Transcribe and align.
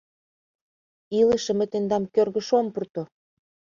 Илыше 1.19 1.51
мый 1.57 1.67
тендам 1.71 2.03
кӧргыш 2.13 2.49
ом 2.57 2.67
пурто! 2.73 3.01